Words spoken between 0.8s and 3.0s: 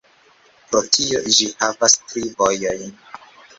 tio, ĝi havas tri vojojn.